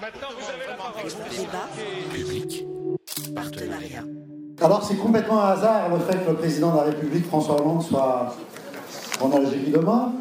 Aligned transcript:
Maintenant, 0.00 0.28
vous 0.38 0.48
avez 0.48 0.66
la 0.66 0.76
parole. 0.76 1.10
Débat. 1.30 2.14
Public. 2.14 2.66
Partenariat. 3.34 4.04
Alors 4.62 4.82
c'est 4.84 4.96
complètement 4.96 5.42
un 5.42 5.48
hasard 5.52 5.88
le 5.90 5.98
fait 5.98 6.24
que 6.24 6.30
le 6.30 6.36
président 6.36 6.72
de 6.72 6.76
la 6.78 6.82
République, 6.84 7.26
François 7.26 7.60
Hollande, 7.60 7.82
soit 7.82 8.34
en 9.20 9.30
Algérie 9.32 9.70
demain. 9.70 10.12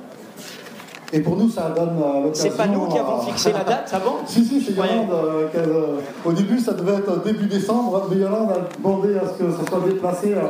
Et 1.12 1.22
pour 1.22 1.36
nous, 1.38 1.50
ça 1.50 1.70
donne 1.72 1.98
euh, 2.04 2.24
l'occasion... 2.24 2.52
C'est 2.52 2.56
pas 2.58 2.68
nous 2.68 2.88
qui 2.88 2.98
avons 3.00 3.18
à- 3.20 3.26
fixé 3.26 3.52
la 3.52 3.64
date, 3.64 3.90
ça 3.90 3.98
va 3.98 4.12
Si, 4.28 4.46
si, 4.46 4.62
c'est. 4.62 4.74
Yolande. 4.74 5.10
euh, 5.12 5.48
euh, 5.56 6.00
au 6.24 6.32
début, 6.34 6.60
ça 6.60 6.74
devait 6.74 6.98
être 6.98 7.24
début 7.24 7.48
décembre, 7.48 8.06
mais 8.12 8.18
Yolande 8.18 8.52
a 8.52 8.78
demandé 8.78 9.18
à 9.18 9.22
ce 9.28 9.44
que 9.44 9.52
ça 9.52 9.66
soit 9.68 9.80
déplacé 9.88 10.34
euh, 10.36 10.42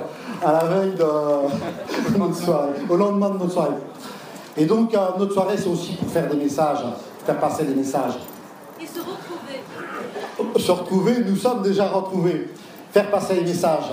à 0.45 0.51
la 0.51 0.63
veille 0.65 0.91
de 0.97 2.17
notre 2.17 2.35
soirée, 2.35 2.71
au 2.89 2.95
lendemain 2.97 3.29
de 3.29 3.37
notre 3.37 3.53
soirée. 3.53 3.69
Et 4.57 4.65
donc, 4.65 4.93
euh, 4.93 4.97
notre 5.17 5.33
soirée, 5.33 5.55
c'est 5.57 5.69
aussi 5.69 5.93
pour 5.95 6.09
faire 6.09 6.27
des 6.29 6.35
messages, 6.37 6.79
faire 7.25 7.39
passer 7.39 7.63
des 7.63 7.75
messages. 7.75 8.15
Se 10.59 10.71
retrouver. 10.71 11.13
Nous 11.25 11.35
sommes 11.35 11.61
déjà 11.63 11.87
retrouvés. 11.87 12.49
Faire 12.91 13.09
passer 13.09 13.35
les 13.35 13.41
messages. 13.41 13.91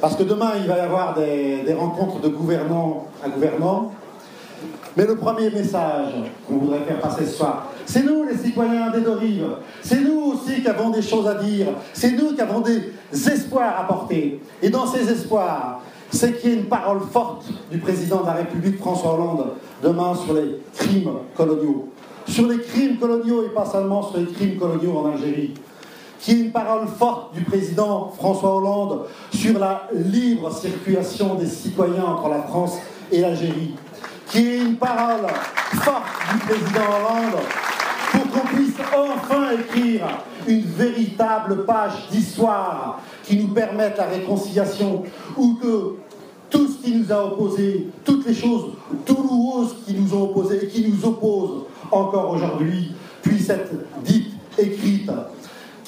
Parce 0.00 0.16
que 0.16 0.22
demain, 0.22 0.52
il 0.60 0.66
va 0.66 0.78
y 0.78 0.80
avoir 0.80 1.14
des, 1.14 1.62
des 1.62 1.74
rencontres 1.74 2.20
de 2.20 2.28
gouvernants 2.28 3.06
à 3.24 3.28
gouvernants. 3.28 3.92
Mais 4.96 5.06
le 5.06 5.16
premier 5.16 5.50
message 5.50 6.12
qu'on 6.46 6.56
voudrait 6.56 6.80
faire 6.80 7.00
passer 7.00 7.24
ce 7.24 7.36
soir, 7.36 7.68
c'est 7.86 8.02
nous 8.04 8.24
les 8.24 8.36
citoyens 8.36 8.90
des 8.90 9.00
deux 9.00 9.12
rives. 9.12 9.48
C'est 9.82 10.00
nous 10.00 10.32
aussi 10.32 10.60
qui 10.60 10.68
avons 10.68 10.90
des 10.90 11.02
choses 11.02 11.26
à 11.26 11.34
dire. 11.34 11.68
C'est 11.92 12.12
nous 12.12 12.34
qui 12.34 12.40
avons 12.40 12.60
des 12.60 12.92
espoirs 13.12 13.80
à 13.80 13.86
porter. 13.86 14.40
Et 14.60 14.68
dans 14.68 14.86
ces 14.86 15.10
espoirs, 15.10 15.80
c'est 16.10 16.38
qu'il 16.38 16.50
y 16.50 16.52
ait 16.52 16.56
une 16.58 16.66
parole 16.66 17.00
forte 17.10 17.46
du 17.70 17.78
président 17.78 18.20
de 18.20 18.26
la 18.26 18.34
République 18.34 18.78
François 18.78 19.14
Hollande 19.14 19.46
demain 19.82 20.14
sur 20.14 20.34
les 20.34 20.60
crimes 20.74 21.10
coloniaux. 21.34 21.88
Sur 22.28 22.46
les 22.48 22.58
crimes 22.58 22.98
coloniaux 22.98 23.44
et 23.44 23.48
pas 23.48 23.64
seulement 23.64 24.02
sur 24.02 24.18
les 24.18 24.26
crimes 24.26 24.56
coloniaux 24.56 24.98
en 24.98 25.12
Algérie 25.12 25.54
qui 26.22 26.30
est 26.30 26.38
une 26.38 26.52
parole 26.52 26.86
forte 26.86 27.34
du 27.34 27.42
président 27.42 28.12
François 28.16 28.54
Hollande 28.54 29.06
sur 29.34 29.58
la 29.58 29.88
libre 29.92 30.54
circulation 30.54 31.34
des 31.34 31.48
citoyens 31.48 32.04
entre 32.04 32.28
la 32.28 32.42
France 32.42 32.78
et 33.10 33.20
l'Algérie, 33.20 33.74
qui 34.28 34.38
est 34.38 34.58
une 34.58 34.76
parole 34.76 35.26
forte 35.72 36.04
du 36.32 36.38
président 36.38 36.86
Hollande 36.88 37.40
pour 38.12 38.30
qu'on 38.30 38.46
puisse 38.54 38.74
enfin 38.96 39.50
écrire 39.50 40.06
une 40.46 40.62
véritable 40.62 41.64
page 41.64 42.08
d'histoire 42.12 43.00
qui 43.24 43.36
nous 43.36 43.48
permette 43.48 43.96
la 43.96 44.06
réconciliation, 44.06 45.02
ou 45.36 45.54
que 45.54 45.96
tout 46.50 46.68
ce 46.68 46.84
qui 46.84 46.94
nous 46.94 47.10
a 47.10 47.24
opposés, 47.24 47.88
toutes 48.04 48.26
les 48.26 48.34
choses 48.34 48.66
douloureuses 49.06 49.74
qui 49.86 49.94
nous 49.94 50.14
ont 50.14 50.24
opposés 50.24 50.64
et 50.64 50.68
qui 50.68 50.88
nous 50.88 51.04
opposent 51.04 51.64
encore 51.90 52.30
aujourd'hui, 52.30 52.92
puissent 53.22 53.50
être 53.50 53.72
dites, 54.04 54.32
écrites 54.58 54.91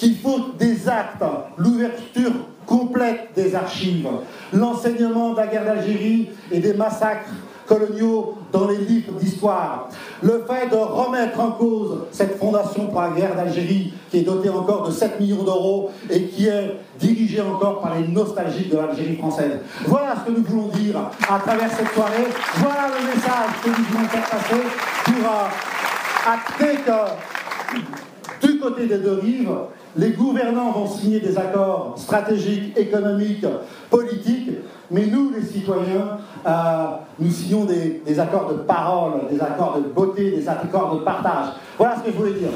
qu'il 0.04 0.18
faut 0.18 0.50
des 0.58 0.86
actes, 0.86 1.24
l'ouverture 1.56 2.32
complète 2.66 3.30
des 3.34 3.54
archives, 3.54 4.06
l'enseignement 4.52 5.30
de 5.30 5.36
la 5.38 5.46
guerre 5.46 5.64
d'Algérie 5.64 6.28
et 6.52 6.58
des 6.58 6.74
massacres 6.74 7.30
coloniaux 7.66 8.34
dans 8.52 8.68
les 8.68 8.76
livres 8.76 9.12
d'histoire, 9.18 9.88
le 10.22 10.44
fait 10.46 10.68
de 10.68 10.76
remettre 10.76 11.40
en 11.40 11.52
cause 11.52 12.02
cette 12.12 12.38
fondation 12.38 12.88
pour 12.88 13.00
la 13.00 13.08
guerre 13.10 13.34
d'Algérie 13.34 13.94
qui 14.10 14.18
est 14.18 14.22
dotée 14.22 14.50
encore 14.50 14.86
de 14.86 14.92
7 14.92 15.18
millions 15.18 15.42
d'euros 15.42 15.90
et 16.10 16.24
qui 16.24 16.48
est 16.48 16.76
dirigée 16.98 17.40
encore 17.40 17.80
par 17.80 17.94
les 17.98 18.06
nostalgiques 18.06 18.68
de 18.68 18.76
l'Algérie 18.76 19.16
française. 19.16 19.60
Voilà 19.86 20.16
ce 20.16 20.30
que 20.30 20.36
nous 20.36 20.44
voulons 20.44 20.68
dire 20.68 20.98
à 21.30 21.38
travers 21.38 21.70
cette 21.70 21.94
soirée, 21.94 22.26
voilà 22.56 22.88
le 22.88 23.06
message 23.06 23.50
que 23.64 23.68
nous 23.70 23.84
voulons 23.90 24.08
faire 24.08 24.28
passer 24.28 24.62
pour 25.06 25.30
euh, 25.30 26.30
acter 26.30 26.78
que 26.82 28.46
du 28.46 28.58
côté 28.58 28.86
des 28.86 28.98
deux 28.98 29.20
rives, 29.22 29.50
les 29.96 30.10
gouvernants 30.10 30.72
vont 30.72 30.88
signer 30.88 31.20
des 31.20 31.36
accords 31.38 31.94
stratégiques, 31.96 32.76
économiques, 32.76 33.46
politiques, 33.90 34.50
mais 34.90 35.06
nous, 35.06 35.30
les 35.30 35.42
citoyens, 35.44 36.18
euh, 36.46 36.84
nous 37.18 37.30
signons 37.30 37.64
des, 37.64 38.18
accords 38.18 38.52
de 38.52 38.58
parole, 38.58 39.28
des 39.30 39.40
accords 39.40 39.78
de 39.78 39.88
beauté, 39.88 40.30
des 40.30 40.48
accords 40.48 40.98
de 40.98 41.04
partage. 41.04 41.54
Voilà 41.78 41.96
ce 41.96 42.02
que 42.02 42.12
je 42.12 42.16
voulais 42.16 42.34
dire. 42.34 42.50